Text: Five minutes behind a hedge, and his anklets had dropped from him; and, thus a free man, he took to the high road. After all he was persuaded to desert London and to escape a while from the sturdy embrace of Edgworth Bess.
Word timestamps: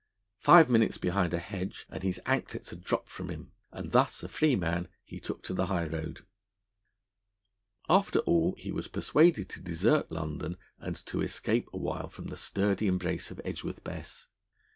Five 0.39 0.67
minutes 0.67 0.97
behind 0.97 1.31
a 1.31 1.37
hedge, 1.37 1.85
and 1.91 2.01
his 2.01 2.19
anklets 2.25 2.71
had 2.71 2.81
dropped 2.83 3.07
from 3.07 3.29
him; 3.29 3.51
and, 3.71 3.91
thus 3.91 4.23
a 4.23 4.27
free 4.27 4.55
man, 4.55 4.87
he 5.05 5.19
took 5.19 5.43
to 5.43 5.53
the 5.53 5.67
high 5.67 5.85
road. 5.85 6.25
After 7.87 8.17
all 8.21 8.55
he 8.57 8.71
was 8.71 8.87
persuaded 8.87 9.47
to 9.49 9.61
desert 9.61 10.11
London 10.11 10.57
and 10.79 10.95
to 11.05 11.21
escape 11.21 11.69
a 11.71 11.77
while 11.77 12.09
from 12.09 12.29
the 12.29 12.35
sturdy 12.35 12.87
embrace 12.87 13.29
of 13.29 13.39
Edgworth 13.45 13.83
Bess. 13.83 14.25